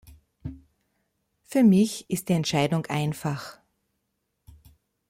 Für 1.43 1.63
mich 1.63 2.09
ist 2.09 2.27
die 2.29 2.33
Entscheidung 2.33 2.87
einfach. 2.87 3.59